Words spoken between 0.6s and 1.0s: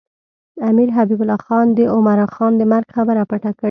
امیر